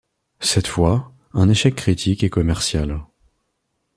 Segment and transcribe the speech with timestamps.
[0.39, 3.05] Cette fois, un échec critique et commercial.